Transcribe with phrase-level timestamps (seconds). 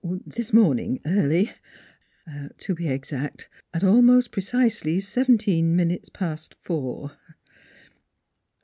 [0.25, 1.51] "This morning, early;
[2.57, 7.11] to be exact, at almost precisely seventeen minutes past four."